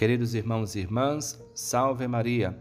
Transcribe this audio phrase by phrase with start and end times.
[0.00, 2.58] Queridos irmãos e irmãs, salve Maria.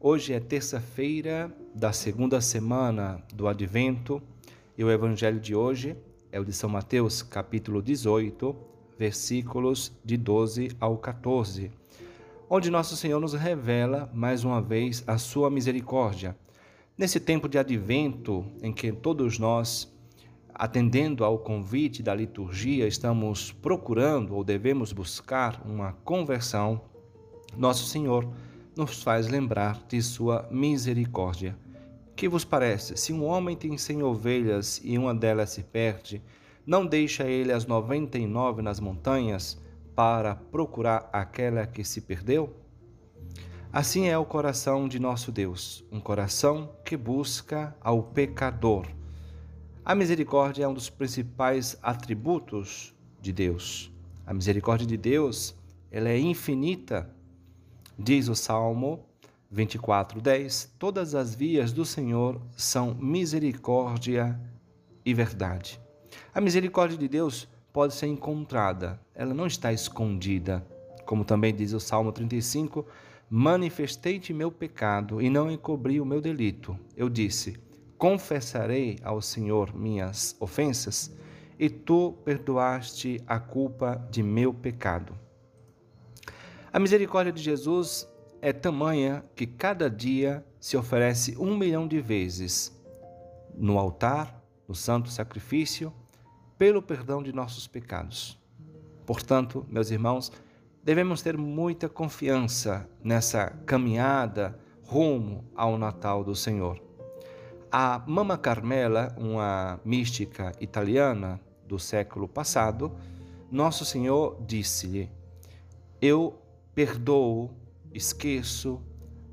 [0.00, 4.22] Hoje é terça-feira da segunda semana do Advento
[4.74, 5.94] e o evangelho de hoje
[6.32, 8.56] é o de São Mateus, capítulo 18,
[8.98, 11.70] versículos de 12 ao 14,
[12.48, 16.34] onde nosso Senhor nos revela mais uma vez a sua misericórdia.
[16.96, 19.93] Nesse tempo de advento em que todos nós
[20.54, 26.80] atendendo ao convite da liturgia, estamos procurando ou devemos buscar uma conversão,
[27.56, 28.28] nosso Senhor
[28.76, 31.58] nos faz lembrar de sua misericórdia.
[32.14, 32.96] Que vos parece?
[32.96, 36.22] Se um homem tem cem ovelhas e uma delas se perde,
[36.64, 39.60] não deixa ele as noventa e nove nas montanhas
[39.94, 42.56] para procurar aquela que se perdeu?
[43.72, 48.86] Assim é o coração de nosso Deus, um coração que busca ao pecador
[49.84, 53.92] a misericórdia é um dos principais atributos de Deus.
[54.26, 55.54] A misericórdia de Deus,
[55.90, 57.10] ela é infinita.
[57.98, 59.04] Diz o Salmo
[59.52, 64.40] 24:10, todas as vias do Senhor são misericórdia
[65.04, 65.78] e verdade.
[66.34, 70.66] A misericórdia de Deus pode ser encontrada, ela não está escondida.
[71.04, 72.86] Como também diz o Salmo 35,
[73.28, 76.78] manifestei-te meu pecado e não encobri o meu delito.
[76.96, 77.58] Eu disse:
[78.04, 81.10] confessarei ao Senhor minhas ofensas,
[81.58, 85.18] e tu perdoaste a culpa de meu pecado.
[86.70, 88.06] A misericórdia de Jesus
[88.42, 92.78] é tamanha que cada dia se oferece um milhão de vezes
[93.56, 94.38] no altar,
[94.68, 95.90] no santo sacrifício,
[96.58, 98.38] pelo perdão de nossos pecados.
[99.06, 100.30] Portanto, meus irmãos,
[100.82, 106.83] devemos ter muita confiança nessa caminhada rumo ao Natal do Senhor.
[107.76, 112.92] A Mama Carmela, uma mística italiana do século passado,
[113.50, 115.10] Nosso Senhor disse-lhe:
[116.00, 116.38] Eu
[116.72, 117.50] perdoo,
[117.92, 118.80] esqueço,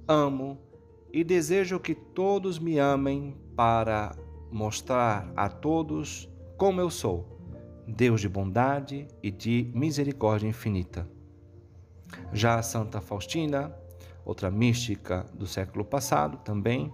[0.08, 0.58] amo
[1.14, 4.16] e desejo que todos me amem para
[4.52, 6.28] mostrar a todos
[6.58, 7.38] como eu sou,
[7.88, 11.08] Deus de bondade e de misericórdia infinita.
[12.34, 13.72] Já a Santa Faustina,
[14.26, 16.92] outra mística do século passado também,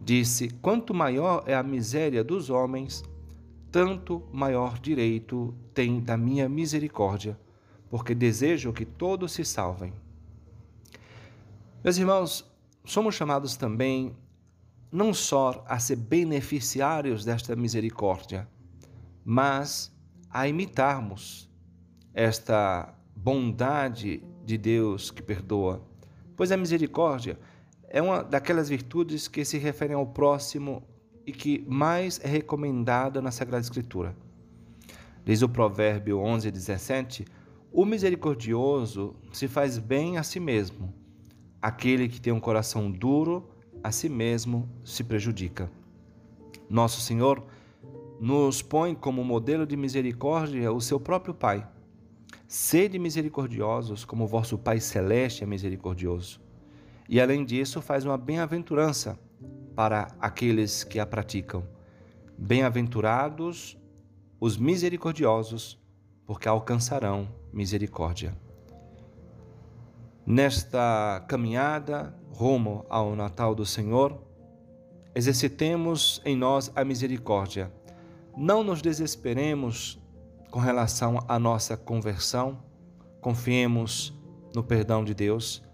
[0.00, 3.02] Disse: Quanto maior é a miséria dos homens,
[3.70, 7.38] tanto maior direito tem da minha misericórdia,
[7.90, 9.92] porque desejo que todos se salvem.
[11.82, 12.44] Meus irmãos,
[12.84, 14.16] somos chamados também
[14.90, 18.48] não só a ser beneficiários desta misericórdia,
[19.24, 19.92] mas
[20.30, 21.50] a imitarmos
[22.14, 25.82] esta bondade de Deus que perdoa.
[26.36, 27.38] Pois a misericórdia
[27.88, 30.82] é uma daquelas virtudes que se referem ao próximo
[31.24, 34.16] e que mais é recomendada na Sagrada Escritura.
[35.24, 37.24] Diz o provérbio 11, 17,
[37.72, 40.94] o misericordioso se faz bem a si mesmo.
[41.60, 43.48] Aquele que tem um coração duro,
[43.82, 45.70] a si mesmo se prejudica.
[46.70, 47.44] Nosso Senhor
[48.20, 51.66] nos põe como modelo de misericórdia o seu próprio Pai.
[52.46, 56.45] Sede misericordiosos, como vosso Pai Celeste é misericordioso.
[57.08, 59.18] E além disso, faz uma bem-aventurança
[59.74, 61.62] para aqueles que a praticam.
[62.36, 63.78] Bem-aventurados
[64.40, 65.78] os misericordiosos,
[66.26, 68.36] porque alcançarão misericórdia.
[70.26, 74.20] Nesta caminhada rumo ao Natal do Senhor,
[75.14, 77.72] exercitemos em nós a misericórdia.
[78.36, 79.98] Não nos desesperemos
[80.50, 82.58] com relação à nossa conversão,
[83.20, 84.12] confiemos
[84.54, 85.65] no perdão de Deus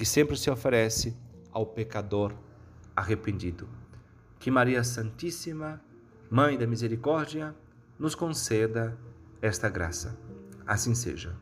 [0.00, 1.14] que sempre se oferece
[1.52, 2.32] ao pecador
[2.96, 3.68] arrependido.
[4.38, 5.78] Que Maria Santíssima,
[6.30, 7.54] Mãe da Misericórdia,
[7.98, 8.96] nos conceda
[9.42, 10.18] esta graça.
[10.66, 11.36] Assim seja.